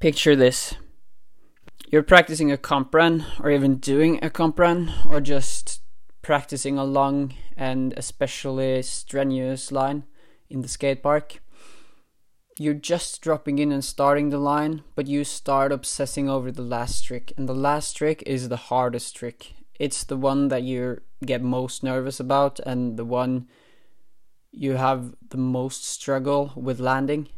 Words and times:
Picture 0.00 0.34
this. 0.34 0.76
You're 1.88 2.02
practicing 2.02 2.50
a 2.50 2.56
comp 2.56 2.94
run, 2.94 3.26
or 3.38 3.50
even 3.50 3.76
doing 3.76 4.18
a 4.22 4.30
comp 4.30 4.58
run, 4.58 4.90
or 5.06 5.20
just 5.20 5.82
practicing 6.22 6.78
a 6.78 6.84
long 6.84 7.34
and 7.54 7.92
especially 7.98 8.80
strenuous 8.80 9.70
line 9.70 10.04
in 10.48 10.62
the 10.62 10.68
skate 10.68 11.02
park. 11.02 11.42
You're 12.58 12.72
just 12.72 13.20
dropping 13.20 13.58
in 13.58 13.72
and 13.72 13.84
starting 13.84 14.30
the 14.30 14.38
line, 14.38 14.84
but 14.94 15.06
you 15.06 15.22
start 15.22 15.70
obsessing 15.70 16.30
over 16.30 16.50
the 16.50 16.62
last 16.62 17.02
trick, 17.04 17.34
and 17.36 17.46
the 17.46 17.54
last 17.54 17.92
trick 17.92 18.22
is 18.24 18.48
the 18.48 18.56
hardest 18.56 19.14
trick. 19.14 19.52
It's 19.78 20.02
the 20.02 20.16
one 20.16 20.48
that 20.48 20.62
you 20.62 21.02
get 21.26 21.42
most 21.42 21.82
nervous 21.82 22.18
about, 22.18 22.58
and 22.60 22.96
the 22.96 23.04
one 23.04 23.48
you 24.50 24.76
have 24.76 25.14
the 25.28 25.36
most 25.36 25.84
struggle 25.84 26.54
with 26.56 26.80
landing, 26.80 27.28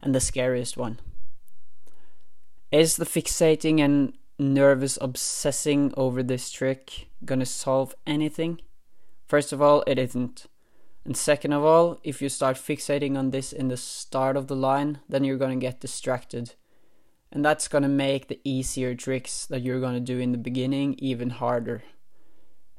and 0.00 0.14
the 0.14 0.20
scariest 0.20 0.76
one. 0.76 1.00
Is 2.72 2.96
the 2.96 3.04
fixating 3.04 3.80
and 3.80 4.14
nervous 4.38 4.96
obsessing 5.02 5.92
over 5.94 6.22
this 6.22 6.50
trick 6.50 7.08
gonna 7.22 7.44
solve 7.44 7.94
anything? 8.06 8.62
First 9.26 9.52
of 9.52 9.60
all, 9.60 9.84
it 9.86 9.98
isn't. 9.98 10.46
And 11.04 11.14
second 11.14 11.52
of 11.52 11.62
all, 11.62 12.00
if 12.02 12.22
you 12.22 12.30
start 12.30 12.56
fixating 12.56 13.18
on 13.18 13.30
this 13.30 13.52
in 13.52 13.68
the 13.68 13.76
start 13.76 14.38
of 14.38 14.46
the 14.46 14.56
line, 14.56 15.00
then 15.06 15.22
you're 15.22 15.36
gonna 15.36 15.56
get 15.56 15.80
distracted. 15.80 16.54
And 17.30 17.44
that's 17.44 17.68
gonna 17.68 17.90
make 17.90 18.28
the 18.28 18.40
easier 18.42 18.94
tricks 18.94 19.44
that 19.46 19.60
you're 19.60 19.80
gonna 19.80 20.00
do 20.00 20.18
in 20.18 20.32
the 20.32 20.38
beginning 20.38 20.94
even 20.96 21.28
harder. 21.28 21.82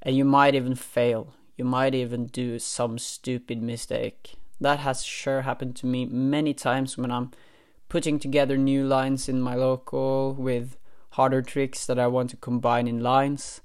And 0.01 0.17
you 0.17 0.25
might 0.25 0.55
even 0.55 0.73
fail. 0.73 1.35
You 1.55 1.65
might 1.65 1.93
even 1.93 2.25
do 2.25 2.57
some 2.57 2.97
stupid 2.97 3.61
mistake. 3.61 4.37
That 4.59 4.79
has 4.79 5.03
sure 5.03 5.41
happened 5.41 5.75
to 5.77 5.85
me 5.85 6.05
many 6.07 6.55
times 6.55 6.97
when 6.97 7.11
I'm 7.11 7.29
putting 7.93 8.17
together 8.17 8.57
new 8.57 8.83
lines 8.83 9.29
in 9.29 9.39
my 9.39 9.53
local 9.53 10.33
with 10.33 10.77
harder 11.11 11.43
tricks 11.43 11.85
that 11.85 11.99
I 11.99 12.07
want 12.07 12.31
to 12.31 12.37
combine 12.37 12.87
in 12.87 13.01
lines. 13.01 13.61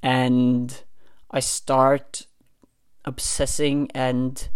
And 0.00 0.80
I 1.28 1.40
start 1.40 2.28
obsessing 3.04 3.90
and 3.92 4.48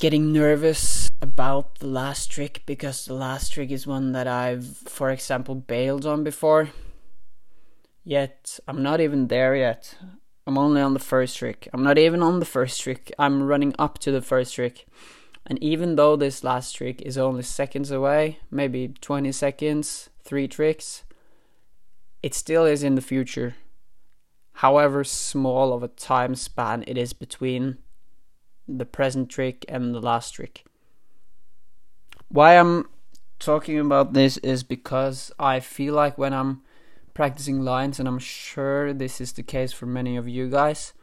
getting 0.00 0.32
nervous 0.32 1.10
about 1.20 1.78
the 1.80 1.86
last 1.86 2.30
trick 2.30 2.62
because 2.64 3.04
the 3.04 3.12
last 3.12 3.52
trick 3.52 3.70
is 3.70 3.86
one 3.86 4.12
that 4.12 4.26
I've, 4.26 4.64
for 4.64 5.10
example, 5.10 5.54
bailed 5.54 6.06
on 6.06 6.24
before. 6.24 6.70
Yet 8.02 8.60
I'm 8.66 8.82
not 8.82 9.02
even 9.02 9.28
there 9.28 9.54
yet. 9.54 9.94
I'm 10.46 10.56
only 10.56 10.80
on 10.80 10.94
the 10.94 11.00
first 11.00 11.36
trick. 11.36 11.68
I'm 11.74 11.84
not 11.84 11.98
even 11.98 12.22
on 12.22 12.40
the 12.40 12.46
first 12.46 12.80
trick. 12.80 13.12
I'm 13.18 13.42
running 13.42 13.74
up 13.78 13.98
to 13.98 14.10
the 14.10 14.22
first 14.22 14.54
trick. 14.54 14.86
And 15.46 15.62
even 15.62 15.96
though 15.96 16.16
this 16.16 16.42
last 16.42 16.72
trick 16.72 17.02
is 17.02 17.18
only 17.18 17.42
seconds 17.42 17.90
away, 17.90 18.38
maybe 18.50 18.88
20 18.88 19.30
seconds, 19.32 20.08
three 20.22 20.48
tricks, 20.48 21.04
it 22.22 22.34
still 22.34 22.64
is 22.64 22.82
in 22.82 22.94
the 22.94 23.02
future. 23.02 23.56
However 24.54 25.04
small 25.04 25.72
of 25.72 25.82
a 25.82 25.88
time 25.88 26.34
span 26.34 26.84
it 26.86 26.96
is 26.96 27.12
between 27.12 27.78
the 28.66 28.86
present 28.86 29.28
trick 29.28 29.64
and 29.68 29.94
the 29.94 30.00
last 30.00 30.30
trick. 30.30 30.64
Why 32.28 32.56
I'm 32.56 32.88
talking 33.38 33.78
about 33.78 34.14
this 34.14 34.38
is 34.38 34.62
because 34.62 35.30
I 35.38 35.60
feel 35.60 35.94
like 35.94 36.16
when 36.16 36.32
I'm 36.32 36.62
practicing 37.12 37.60
lines, 37.60 37.98
and 37.98 38.08
I'm 38.08 38.18
sure 38.18 38.92
this 38.92 39.20
is 39.20 39.32
the 39.32 39.42
case 39.42 39.72
for 39.72 39.86
many 39.86 40.16
of 40.16 40.28
you 40.28 40.48
guys, 40.48 40.94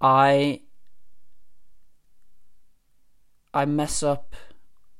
I 0.00 0.62
I 3.52 3.64
mess 3.64 4.02
up 4.02 4.34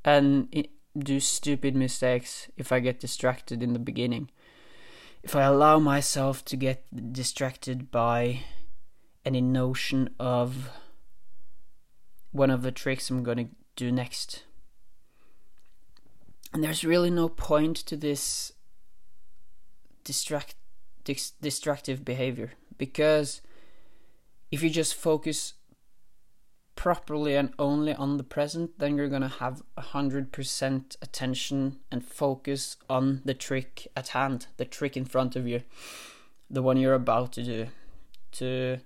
and 0.04 0.66
do 0.98 1.20
stupid 1.20 1.76
mistakes 1.76 2.48
if 2.56 2.72
I 2.72 2.80
get 2.80 3.00
distracted 3.00 3.62
in 3.62 3.72
the 3.72 3.78
beginning. 3.78 4.30
If 5.22 5.36
I 5.36 5.42
allow 5.42 5.78
myself 5.78 6.44
to 6.46 6.56
get 6.56 7.12
distracted 7.12 7.90
by 7.90 8.40
any 9.24 9.40
notion 9.40 10.10
of 10.18 10.70
one 12.32 12.50
of 12.50 12.62
the 12.62 12.72
tricks 12.72 13.10
I'm 13.10 13.22
gonna 13.22 13.48
do 13.76 13.92
next. 13.92 14.44
And 16.52 16.64
there's 16.64 16.84
really 16.84 17.10
no 17.10 17.28
point 17.28 17.76
to 17.76 17.96
this 17.96 18.52
distract 20.02 20.54
dis- 21.04 21.32
destructive 21.42 22.04
behavior 22.04 22.52
because 22.78 23.40
if 24.50 24.62
you 24.62 24.70
just 24.70 24.94
focus 24.94 25.54
properly 26.80 27.34
and 27.36 27.52
only 27.58 27.92
on 27.94 28.16
the 28.16 28.24
present 28.24 28.78
then 28.78 28.96
you're 28.96 29.14
going 29.16 29.20
to 29.20 29.28
have 29.28 29.62
100% 29.76 30.96
attention 31.02 31.78
and 31.92 32.02
focus 32.02 32.78
on 32.88 33.20
the 33.26 33.34
trick 33.34 33.86
at 33.94 34.08
hand 34.08 34.46
the 34.56 34.64
trick 34.64 34.96
in 34.96 35.04
front 35.04 35.36
of 35.36 35.46
you 35.46 35.60
the 36.48 36.62
one 36.62 36.78
you're 36.78 36.94
about 36.94 37.32
to 37.32 37.42
do 37.42 37.66
to 38.32 38.78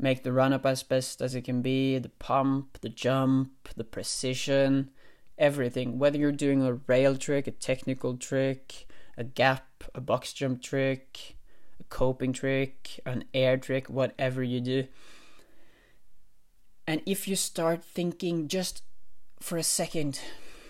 make 0.00 0.24
the 0.24 0.32
run 0.32 0.52
up 0.52 0.66
as 0.66 0.82
best 0.82 1.22
as 1.22 1.36
it 1.36 1.42
can 1.42 1.62
be 1.62 1.96
the 1.98 2.08
pump 2.08 2.76
the 2.80 2.88
jump 2.88 3.68
the 3.76 3.84
precision 3.84 4.90
everything 5.38 5.96
whether 5.96 6.18
you're 6.18 6.32
doing 6.32 6.60
a 6.62 6.80
rail 6.88 7.16
trick 7.16 7.46
a 7.46 7.52
technical 7.52 8.16
trick 8.16 8.88
a 9.18 9.24
gap, 9.24 9.84
a 9.96 10.00
box 10.00 10.32
jump 10.32 10.62
trick, 10.62 11.36
a 11.80 11.84
coping 11.84 12.32
trick, 12.32 13.00
an 13.04 13.24
air 13.34 13.56
trick, 13.58 13.90
whatever 13.90 14.42
you 14.44 14.60
do. 14.60 14.86
And 16.88 17.02
if 17.04 17.28
you 17.28 17.36
start 17.36 17.84
thinking 17.84 18.48
just 18.48 18.82
for 19.40 19.58
a 19.58 19.62
second, 19.62 20.20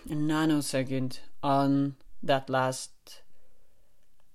a 0.05 0.15
nanosecond, 0.15 1.19
on 1.41 1.95
that 2.21 2.49
last 2.49 3.21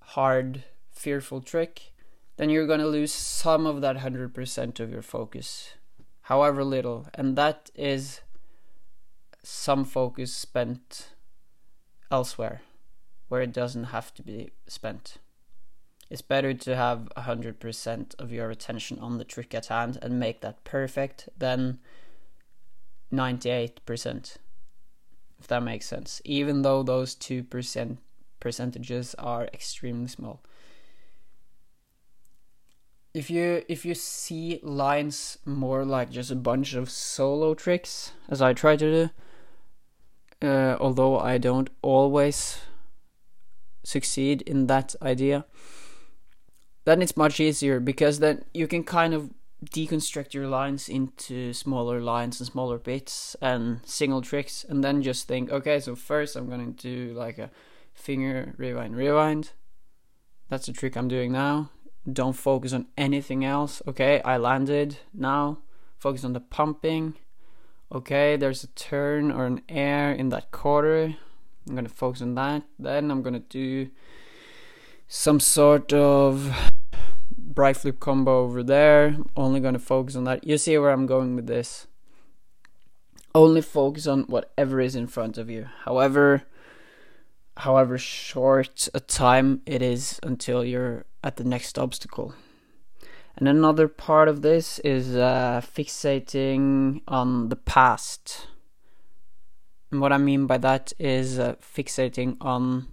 hard, 0.00 0.64
fearful 0.90 1.42
trick, 1.42 1.92
then 2.38 2.48
you're 2.48 2.66
gonna 2.66 2.86
lose 2.86 3.12
some 3.12 3.66
of 3.66 3.82
that 3.82 3.98
100% 3.98 4.80
of 4.80 4.90
your 4.90 5.02
focus, 5.02 5.74
however 6.22 6.64
little. 6.64 7.06
And 7.12 7.36
that 7.36 7.70
is 7.74 8.22
some 9.42 9.84
focus 9.84 10.32
spent 10.32 11.10
elsewhere 12.10 12.62
where 13.28 13.42
it 13.42 13.52
doesn't 13.52 13.92
have 13.92 14.14
to 14.14 14.22
be 14.22 14.52
spent. 14.66 15.18
It's 16.14 16.22
better 16.22 16.54
to 16.54 16.76
have 16.76 17.08
100% 17.16 18.14
of 18.20 18.30
your 18.30 18.48
attention 18.48 19.00
on 19.00 19.18
the 19.18 19.24
trick 19.24 19.52
at 19.52 19.66
hand 19.66 19.98
and 20.00 20.20
make 20.20 20.42
that 20.42 20.62
perfect 20.62 21.28
than 21.36 21.80
98%, 23.12 24.36
if 25.40 25.48
that 25.48 25.62
makes 25.64 25.86
sense, 25.86 26.22
even 26.24 26.62
though 26.62 26.84
those 26.84 27.16
2% 27.16 27.98
percentages 28.38 29.16
are 29.16 29.46
extremely 29.52 30.06
small. 30.06 30.40
If 33.12 33.28
you 33.28 33.64
if 33.66 33.84
you 33.84 33.96
see 33.96 34.60
lines 34.62 35.38
more 35.44 35.84
like 35.84 36.10
just 36.10 36.30
a 36.30 36.36
bunch 36.36 36.74
of 36.74 36.90
solo 36.90 37.54
tricks, 37.54 38.12
as 38.28 38.40
I 38.40 38.52
try 38.52 38.76
to 38.76 39.10
do, 40.40 40.48
uh, 40.48 40.76
although 40.78 41.18
I 41.18 41.38
don't 41.38 41.70
always 41.82 42.60
succeed 43.82 44.42
in 44.42 44.68
that 44.68 44.94
idea, 45.02 45.44
then 46.84 47.02
it's 47.02 47.16
much 47.16 47.40
easier 47.40 47.80
because 47.80 48.18
then 48.18 48.44
you 48.52 48.66
can 48.66 48.84
kind 48.84 49.14
of 49.14 49.30
deconstruct 49.64 50.34
your 50.34 50.46
lines 50.46 50.88
into 50.88 51.52
smaller 51.52 52.00
lines 52.00 52.38
and 52.38 52.46
smaller 52.46 52.78
bits 52.78 53.34
and 53.40 53.80
single 53.84 54.20
tricks 54.20 54.64
and 54.68 54.84
then 54.84 55.02
just 55.02 55.26
think 55.26 55.50
okay 55.50 55.80
so 55.80 55.94
first 55.94 56.36
i'm 56.36 56.48
going 56.48 56.74
to 56.74 56.82
do 56.82 57.14
like 57.14 57.38
a 57.38 57.50
finger 57.94 58.54
rewind 58.58 58.96
rewind. 58.96 59.52
That's 60.50 60.66
the 60.66 60.72
trick 60.72 60.96
i'm 60.96 61.08
doing 61.08 61.32
now. 61.32 61.70
Don't 62.10 62.34
focus 62.34 62.72
on 62.72 62.88
anything 62.98 63.44
else. 63.44 63.80
Okay 63.86 64.20
i 64.22 64.36
landed. 64.36 64.98
Now 65.14 65.58
focus 65.98 66.24
on 66.24 66.34
the 66.34 66.40
pumping. 66.40 67.14
Okay 67.92 68.36
there's 68.36 68.64
a 68.64 68.68
turn 68.68 69.30
or 69.30 69.46
an 69.46 69.62
air 69.68 70.12
in 70.12 70.28
that 70.30 70.50
quarter. 70.50 71.16
I'm 71.66 71.74
gonna 71.74 71.88
focus 71.88 72.20
on 72.20 72.34
that. 72.34 72.64
Then 72.78 73.10
I'm 73.10 73.22
gonna 73.22 73.38
do 73.38 73.90
some 75.08 75.40
sort 75.40 75.92
of 75.92 76.72
bri 77.54 77.72
flip 77.72 78.00
combo 78.00 78.40
over 78.40 78.62
there. 78.62 79.16
Only 79.36 79.60
gonna 79.60 79.78
focus 79.78 80.16
on 80.16 80.24
that. 80.24 80.44
You 80.44 80.58
see 80.58 80.76
where 80.78 80.90
I'm 80.90 81.06
going 81.06 81.36
with 81.36 81.46
this. 81.46 81.86
Only 83.34 83.62
focus 83.62 84.06
on 84.06 84.24
whatever 84.24 84.80
is 84.80 84.94
in 84.94 85.06
front 85.06 85.38
of 85.38 85.50
you. 85.50 85.66
However, 85.84 86.44
however 87.58 87.98
short 87.98 88.88
a 88.94 89.00
time 89.00 89.62
it 89.66 89.82
is 89.82 90.20
until 90.22 90.64
you're 90.64 91.04
at 91.22 91.36
the 91.36 91.44
next 91.44 91.78
obstacle. 91.78 92.34
And 93.36 93.48
another 93.48 93.88
part 93.88 94.28
of 94.28 94.42
this 94.42 94.78
is 94.80 95.16
uh, 95.16 95.60
fixating 95.64 97.00
on 97.08 97.48
the 97.48 97.56
past. 97.56 98.46
And 99.90 100.00
what 100.00 100.12
I 100.12 100.18
mean 100.18 100.46
by 100.46 100.58
that 100.58 100.92
is 100.98 101.38
uh, 101.38 101.56
fixating 101.60 102.36
on 102.40 102.88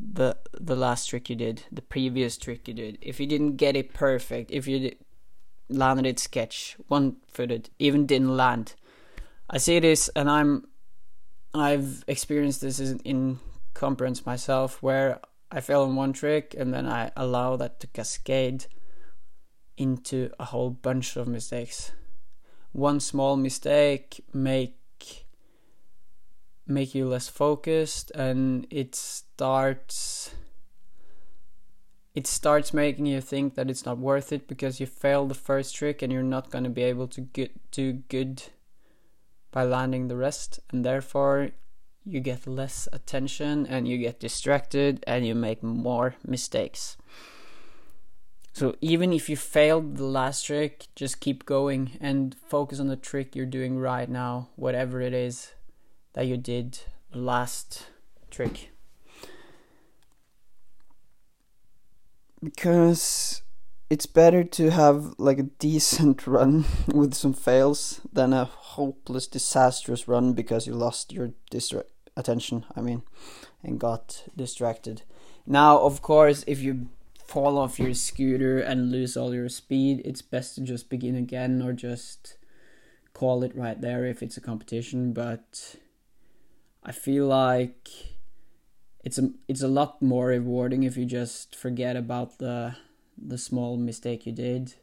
the 0.00 0.36
the 0.52 0.76
last 0.76 1.06
trick 1.06 1.28
you 1.28 1.36
did, 1.36 1.64
the 1.70 1.82
previous 1.82 2.36
trick 2.36 2.66
you 2.68 2.74
did. 2.74 2.98
If 3.00 3.20
you 3.20 3.26
didn't 3.26 3.56
get 3.56 3.76
it 3.76 3.92
perfect, 3.92 4.50
if 4.50 4.66
you 4.66 4.92
landed 5.68 6.06
it 6.06 6.18
sketch, 6.18 6.76
one 6.88 7.16
footed, 7.28 7.70
even 7.78 8.06
didn't 8.06 8.36
land. 8.36 8.74
I 9.48 9.58
see 9.58 9.78
this, 9.78 10.08
and 10.14 10.30
I'm 10.30 10.68
I've 11.52 12.04
experienced 12.06 12.60
this 12.60 12.78
in 12.80 13.40
comp 13.74 14.00
runs 14.00 14.24
myself 14.24 14.82
where 14.82 15.20
I 15.50 15.60
fail 15.60 15.82
on 15.82 15.96
one 15.96 16.12
trick 16.12 16.54
and 16.56 16.72
then 16.72 16.86
I 16.86 17.10
allow 17.16 17.56
that 17.56 17.80
to 17.80 17.86
cascade 17.88 18.66
into 19.76 20.30
a 20.38 20.44
whole 20.44 20.70
bunch 20.70 21.16
of 21.16 21.26
mistakes. 21.26 21.90
One 22.72 23.00
small 23.00 23.36
mistake 23.36 24.22
make 24.32 24.76
make 26.70 26.94
you 26.94 27.06
less 27.06 27.28
focused 27.28 28.10
and 28.12 28.66
it 28.70 28.94
starts 28.94 30.34
it 32.14 32.26
starts 32.26 32.74
making 32.74 33.06
you 33.06 33.20
think 33.20 33.54
that 33.54 33.70
it's 33.70 33.86
not 33.86 33.98
worth 33.98 34.32
it 34.32 34.48
because 34.48 34.80
you 34.80 34.86
failed 34.86 35.28
the 35.28 35.34
first 35.34 35.74
trick 35.74 36.02
and 36.02 36.12
you're 36.12 36.22
not 36.22 36.50
going 36.50 36.64
to 36.64 36.70
be 36.70 36.82
able 36.82 37.06
to 37.06 37.20
get, 37.20 37.52
do 37.70 37.92
good 37.92 38.42
by 39.52 39.62
landing 39.62 40.08
the 40.08 40.16
rest 40.16 40.58
and 40.70 40.84
therefore 40.84 41.50
you 42.04 42.18
get 42.18 42.46
less 42.46 42.88
attention 42.92 43.64
and 43.66 43.86
you 43.86 43.96
get 43.96 44.18
distracted 44.18 45.04
and 45.06 45.24
you 45.24 45.34
make 45.34 45.62
more 45.62 46.16
mistakes. 46.26 46.96
So 48.52 48.74
even 48.80 49.12
if 49.12 49.28
you 49.28 49.36
failed 49.36 49.96
the 49.96 50.04
last 50.04 50.42
trick, 50.46 50.88
just 50.96 51.20
keep 51.20 51.46
going 51.46 51.92
and 52.00 52.34
focus 52.48 52.80
on 52.80 52.88
the 52.88 52.96
trick 52.96 53.36
you're 53.36 53.46
doing 53.46 53.78
right 53.78 54.08
now, 54.08 54.48
whatever 54.56 55.00
it 55.00 55.14
is 55.14 55.52
that 56.14 56.26
you 56.26 56.36
did 56.36 56.80
last 57.12 57.86
trick. 58.30 58.70
Because 62.42 63.42
it's 63.90 64.06
better 64.06 64.44
to 64.44 64.70
have 64.70 65.14
like 65.18 65.38
a 65.38 65.50
decent 65.58 66.26
run 66.26 66.64
with 66.94 67.12
some 67.12 67.34
fails 67.34 68.00
than 68.12 68.32
a 68.32 68.44
hopeless 68.44 69.26
disastrous 69.26 70.06
run 70.06 70.32
because 70.32 70.66
you 70.66 70.72
lost 70.72 71.12
your 71.12 71.32
distra- 71.50 71.84
attention 72.16 72.64
i 72.76 72.80
mean 72.80 73.02
and 73.62 73.80
got 73.80 74.24
distracted 74.36 75.02
now 75.44 75.78
of 75.78 76.00
course 76.00 76.44
if 76.46 76.60
you 76.60 76.88
fall 77.24 77.58
off 77.58 77.78
your 77.78 77.94
scooter 77.94 78.58
and 78.58 78.90
lose 78.90 79.16
all 79.16 79.34
your 79.34 79.48
speed 79.48 80.00
it's 80.04 80.22
best 80.22 80.54
to 80.54 80.60
just 80.60 80.88
begin 80.88 81.16
again 81.16 81.60
or 81.62 81.72
just 81.72 82.36
call 83.12 83.42
it 83.42 83.54
right 83.56 83.80
there 83.80 84.04
if 84.04 84.22
it's 84.22 84.36
a 84.36 84.40
competition 84.40 85.12
but 85.12 85.76
i 86.82 86.92
feel 86.92 87.26
like 87.26 87.88
it's 89.04 89.18
a 89.18 89.30
it's 89.48 89.62
a 89.62 89.68
lot 89.68 90.02
more 90.02 90.26
rewarding 90.26 90.82
if 90.82 90.96
you 90.96 91.06
just 91.06 91.56
forget 91.56 91.96
about 91.96 92.38
the 92.38 92.76
the 93.20 93.38
small 93.38 93.76
mistake 93.76 94.26
you 94.26 94.32
did. 94.32 94.74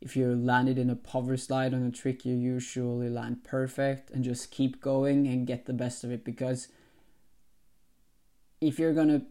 If 0.00 0.16
you 0.16 0.34
landed 0.34 0.78
in 0.78 0.90
a 0.90 0.96
power 0.96 1.36
slide 1.36 1.72
on 1.72 1.82
a 1.82 1.90
trick, 1.90 2.24
you 2.24 2.34
usually 2.34 3.08
land 3.08 3.42
perfect 3.42 4.10
and 4.10 4.22
just 4.22 4.50
keep 4.50 4.80
going 4.80 5.26
and 5.26 5.46
get 5.46 5.66
the 5.66 5.72
best 5.72 6.04
of 6.04 6.12
it 6.12 6.24
because 6.24 6.68
if 8.60 8.78
you're 8.78 8.92
gonna 8.92 9.22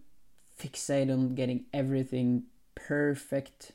fixate 0.60 1.12
on 1.12 1.36
getting 1.36 1.66
everything 1.74 2.44
perfect 2.76 3.74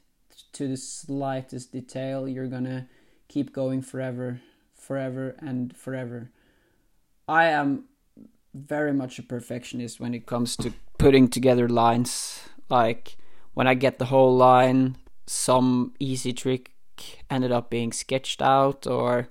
to 0.52 0.68
the 0.68 0.76
slightest 0.76 1.72
detail, 1.72 2.28
you're 2.28 2.48
gonna 2.48 2.88
keep 3.28 3.52
going 3.52 3.80
forever, 3.80 4.40
forever, 4.74 5.36
and 5.38 5.76
forever. 5.76 6.30
I 7.28 7.46
am 7.46 7.84
very 8.66 8.92
much 8.92 9.18
a 9.18 9.22
perfectionist 9.22 10.00
when 10.00 10.14
it 10.14 10.26
comes 10.26 10.56
to 10.56 10.72
putting 10.98 11.28
together 11.28 11.68
lines. 11.68 12.40
Like, 12.68 13.16
when 13.54 13.66
I 13.66 13.74
get 13.74 13.98
the 13.98 14.06
whole 14.06 14.36
line, 14.36 14.96
some 15.26 15.94
easy 15.98 16.32
trick 16.32 16.72
ended 17.30 17.52
up 17.52 17.70
being 17.70 17.92
sketched 17.92 18.42
out, 18.42 18.86
or 18.86 19.28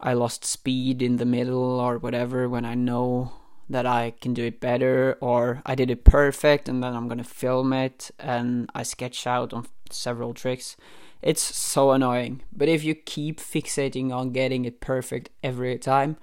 I 0.00 0.12
lost 0.12 0.44
speed 0.44 1.02
in 1.02 1.16
the 1.16 1.24
middle, 1.24 1.80
or 1.80 1.98
whatever, 1.98 2.48
when 2.48 2.64
I 2.64 2.74
know 2.74 3.32
that 3.68 3.86
I 3.86 4.14
can 4.20 4.34
do 4.34 4.44
it 4.44 4.60
better, 4.60 5.16
or 5.20 5.62
I 5.64 5.74
did 5.74 5.90
it 5.90 6.04
perfect 6.04 6.68
and 6.68 6.82
then 6.82 6.94
I'm 6.94 7.08
gonna 7.08 7.24
film 7.24 7.72
it 7.72 8.10
and 8.18 8.68
I 8.74 8.82
sketch 8.82 9.26
out 9.26 9.54
on 9.54 9.66
several 9.90 10.34
tricks. 10.34 10.76
It's 11.22 11.42
so 11.42 11.92
annoying. 11.92 12.42
But 12.52 12.68
if 12.68 12.84
you 12.84 12.94
keep 12.94 13.40
fixating 13.40 14.12
on 14.12 14.32
getting 14.32 14.66
it 14.66 14.80
perfect 14.80 15.30
every 15.42 15.78
time, 15.78 16.18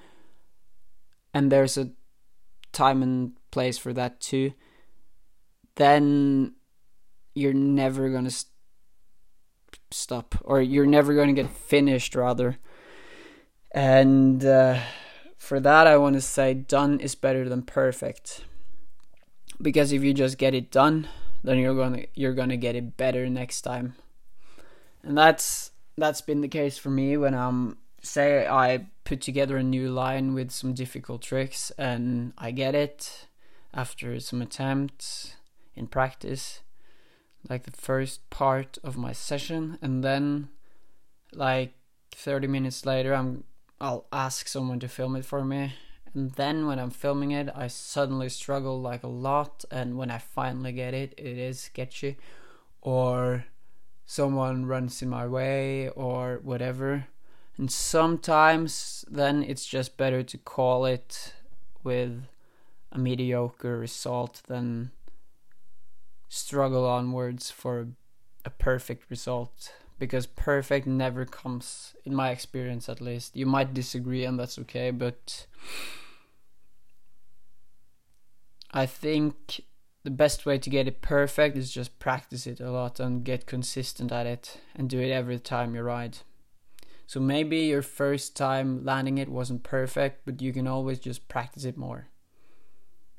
and 1.33 1.51
there's 1.51 1.77
a 1.77 1.91
time 2.71 3.03
and 3.03 3.33
place 3.51 3.77
for 3.77 3.93
that 3.93 4.19
too, 4.19 4.53
then 5.75 6.53
you're 7.33 7.53
never 7.53 8.09
going 8.09 8.25
to 8.25 8.31
st- 8.31 8.51
stop 9.91 10.35
or 10.43 10.61
you're 10.61 10.85
never 10.85 11.13
going 11.13 11.33
to 11.33 11.41
get 11.41 11.51
finished 11.51 12.15
rather. 12.15 12.57
And 13.73 14.43
uh, 14.43 14.79
for 15.37 15.59
that 15.59 15.87
i 15.87 15.97
want 15.97 16.13
to 16.13 16.21
say 16.21 16.53
done 16.53 16.99
is 16.99 17.15
better 17.15 17.49
than 17.49 17.63
perfect. 17.63 18.45
Because 19.61 19.91
if 19.91 20.03
you 20.03 20.13
just 20.13 20.37
get 20.37 20.53
it 20.53 20.71
done 20.71 21.07
then 21.43 21.57
you're 21.57 21.73
to 21.93 22.07
you're 22.13 22.33
to 22.49 22.57
get 22.57 22.75
it 22.75 22.95
better 22.95 23.27
next 23.27 23.61
time. 23.61 23.95
And 25.03 25.17
that's 25.17 25.71
that's 25.97 26.21
been 26.21 26.41
the 26.41 26.47
case 26.47 26.77
for 26.77 26.89
me 26.89 27.17
when 27.17 27.33
i'm 27.33 27.77
say 28.03 28.47
i 28.47 28.87
put 29.03 29.21
together 29.21 29.57
a 29.57 29.63
new 29.63 29.89
line 29.89 30.33
with 30.33 30.51
some 30.51 30.73
difficult 30.73 31.21
tricks 31.21 31.71
and 31.77 32.33
i 32.37 32.51
get 32.51 32.75
it 32.75 33.27
after 33.73 34.19
some 34.19 34.41
attempts 34.41 35.35
in 35.75 35.87
practice 35.87 36.61
like 37.49 37.63
the 37.63 37.71
first 37.71 38.29
part 38.29 38.77
of 38.83 38.97
my 38.97 39.11
session 39.11 39.77
and 39.81 40.03
then 40.03 40.49
like 41.33 41.73
30 42.15 42.47
minutes 42.47 42.85
later 42.85 43.13
I'm 43.13 43.43
I'll 43.79 44.05
ask 44.11 44.47
someone 44.47 44.79
to 44.81 44.87
film 44.87 45.15
it 45.15 45.25
for 45.25 45.43
me 45.43 45.73
and 46.13 46.31
then 46.31 46.67
when 46.67 46.77
I'm 46.77 46.91
filming 46.91 47.31
it 47.31 47.49
I 47.55 47.67
suddenly 47.67 48.29
struggle 48.29 48.79
like 48.79 49.03
a 49.03 49.07
lot 49.07 49.65
and 49.71 49.97
when 49.97 50.11
I 50.11 50.19
finally 50.19 50.71
get 50.71 50.93
it 50.93 51.13
it 51.17 51.37
is 51.37 51.59
sketchy 51.59 52.17
or 52.81 53.45
someone 54.05 54.65
runs 54.65 55.01
in 55.01 55.09
my 55.09 55.25
way 55.25 55.89
or 55.89 56.39
whatever 56.43 57.07
and 57.61 57.71
sometimes 57.71 59.05
then 59.07 59.43
it's 59.43 59.67
just 59.67 59.95
better 59.95 60.23
to 60.23 60.35
call 60.39 60.83
it 60.85 61.35
with 61.83 62.23
a 62.91 62.97
mediocre 62.97 63.77
result 63.77 64.41
than 64.47 64.89
struggle 66.27 66.87
onwards 66.87 67.51
for 67.51 67.89
a 68.43 68.49
perfect 68.49 69.11
result. 69.11 69.75
Because 69.99 70.25
perfect 70.25 70.87
never 70.87 71.23
comes 71.23 71.93
in 72.03 72.15
my 72.15 72.31
experience 72.31 72.89
at 72.89 72.99
least. 72.99 73.35
You 73.35 73.45
might 73.45 73.75
disagree 73.75 74.25
and 74.25 74.39
that's 74.39 74.57
okay 74.57 74.89
but 74.89 75.45
i 78.71 78.87
think 78.87 79.61
the 80.03 80.09
best 80.09 80.47
way 80.47 80.57
to 80.57 80.69
get 80.69 80.87
it 80.87 81.01
perfect 81.01 81.55
is 81.55 81.69
just 81.69 81.99
practice 81.99 82.47
it 82.47 82.59
a 82.59 82.71
lot 82.71 82.99
and 82.99 83.23
get 83.23 83.45
consistent 83.45 84.11
at 84.11 84.25
it 84.25 84.59
and 84.73 84.89
do 84.89 84.99
it 84.99 85.11
every 85.11 85.37
time 85.37 85.75
you 85.75 85.83
ride 85.83 86.17
so 87.11 87.19
maybe 87.19 87.57
your 87.57 87.81
first 87.81 88.37
time 88.37 88.85
landing 88.85 89.17
it 89.17 89.29
wasn't 89.29 89.63
perfect 89.63 90.21
but 90.25 90.41
you 90.41 90.53
can 90.53 90.67
always 90.67 90.99
just 90.99 91.27
practice 91.27 91.65
it 91.65 91.77
more 91.77 92.07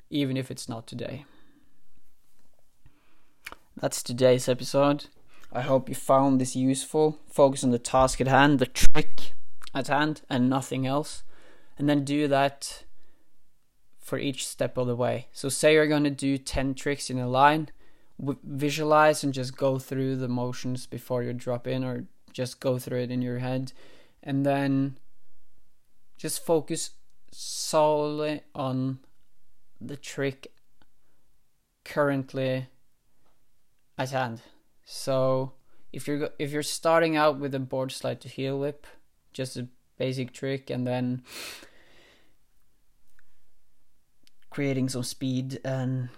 even 0.09 0.37
if 0.37 0.49
it's 0.49 0.67
not 0.67 0.87
today 0.87 1.25
that's 3.83 4.03
today's 4.03 4.47
episode. 4.47 5.07
I 5.51 5.61
hope 5.61 5.89
you 5.89 5.95
found 5.95 6.39
this 6.39 6.55
useful. 6.55 7.19
Focus 7.29 7.63
on 7.63 7.71
the 7.71 7.79
task 7.79 8.21
at 8.21 8.27
hand, 8.27 8.59
the 8.59 8.65
trick 8.65 9.33
at 9.73 9.87
hand, 9.87 10.21
and 10.29 10.49
nothing 10.49 10.85
else. 10.85 11.23
And 11.77 11.89
then 11.89 12.05
do 12.05 12.27
that 12.27 12.83
for 13.99 14.17
each 14.17 14.47
step 14.47 14.77
of 14.77 14.87
the 14.87 14.95
way. 14.95 15.27
So, 15.33 15.49
say 15.49 15.73
you're 15.73 15.87
going 15.87 16.03
to 16.03 16.09
do 16.09 16.37
10 16.37 16.75
tricks 16.75 17.09
in 17.09 17.17
a 17.17 17.27
line, 17.27 17.69
visualize 18.43 19.23
and 19.23 19.33
just 19.33 19.57
go 19.57 19.79
through 19.79 20.17
the 20.17 20.29
motions 20.29 20.85
before 20.85 21.23
you 21.23 21.33
drop 21.33 21.67
in, 21.67 21.83
or 21.83 22.05
just 22.33 22.59
go 22.59 22.77
through 22.77 23.01
it 23.03 23.11
in 23.11 23.21
your 23.21 23.39
head. 23.39 23.71
And 24.21 24.45
then 24.45 24.97
just 26.17 26.45
focus 26.45 26.91
solely 27.31 28.41
on 28.55 28.99
the 29.81 29.97
trick 29.97 30.51
currently 31.83 32.67
at 33.97 34.11
hand. 34.11 34.41
So 34.85 35.53
if 35.91 36.07
you're 36.07 36.29
if 36.39 36.51
you're 36.51 36.63
starting 36.63 37.15
out 37.15 37.39
with 37.39 37.53
a 37.53 37.59
board 37.59 37.91
slide 37.91 38.21
to 38.21 38.29
heel 38.29 38.59
whip, 38.59 38.87
just 39.31 39.57
a 39.57 39.67
basic 39.97 40.33
trick, 40.33 40.69
and 40.69 40.87
then 40.87 41.23
creating 44.49 44.89
some 44.89 45.03
speed 45.03 45.59
and 45.65 46.09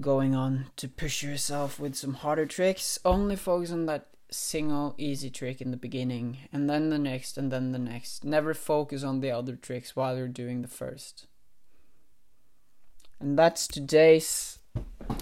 going 0.00 0.34
on 0.34 0.66
to 0.76 0.88
push 0.88 1.22
yourself 1.22 1.78
with 1.78 1.94
some 1.94 2.14
harder 2.14 2.46
tricks, 2.46 2.98
only 3.04 3.36
focus 3.36 3.70
on 3.70 3.86
that 3.86 4.08
single 4.34 4.94
easy 4.98 5.30
trick 5.30 5.60
in 5.60 5.70
the 5.70 5.76
beginning, 5.76 6.38
and 6.52 6.68
then 6.68 6.90
the 6.90 6.98
next, 6.98 7.38
and 7.38 7.50
then 7.50 7.72
the 7.72 7.78
next. 7.78 8.24
Never 8.24 8.54
focus 8.54 9.02
on 9.02 9.20
the 9.20 9.30
other 9.30 9.56
tricks 9.56 9.94
while 9.96 10.16
you're 10.16 10.28
doing 10.28 10.62
the 10.62 10.68
first. 10.68 11.26
And 13.20 13.38
that's 13.38 13.66
today's 13.66 14.58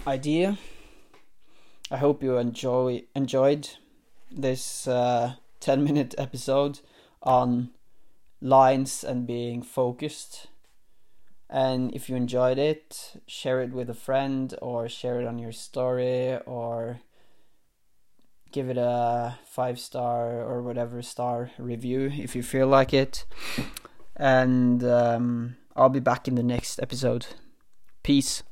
idea. 0.05 0.57
I 1.91 1.97
hope 1.97 2.23
you 2.23 2.37
enjoy 2.37 3.03
enjoyed 3.15 3.69
this 4.31 4.87
uh, 4.87 5.35
ten 5.59 5.83
minute 5.83 6.15
episode 6.17 6.79
on 7.21 7.69
lines 8.41 9.03
and 9.03 9.27
being 9.27 9.61
focused. 9.61 10.47
And 11.49 11.93
if 11.93 12.09
you 12.09 12.15
enjoyed 12.15 12.57
it, 12.57 13.21
share 13.27 13.61
it 13.61 13.71
with 13.71 13.89
a 13.89 13.93
friend 13.93 14.55
or 14.61 14.89
share 14.89 15.21
it 15.21 15.27
on 15.27 15.37
your 15.37 15.51
story 15.51 16.37
or 16.45 16.99
give 18.53 18.69
it 18.69 18.77
a 18.77 19.37
five 19.45 19.79
star 19.79 20.41
or 20.41 20.61
whatever 20.61 21.01
star 21.01 21.51
review 21.57 22.09
if 22.13 22.35
you 22.35 22.43
feel 22.43 22.67
like 22.67 22.93
it. 22.93 23.25
And 24.15 24.83
um, 24.83 25.57
I'll 25.75 25.89
be 25.89 25.99
back 25.99 26.27
in 26.27 26.35
the 26.35 26.43
next 26.43 26.79
episode. 26.79 27.25
Peace. 28.03 28.43